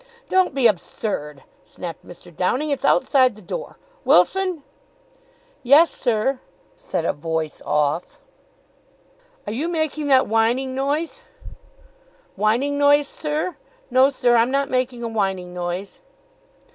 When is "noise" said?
10.73-11.21, 12.79-13.07, 15.53-15.99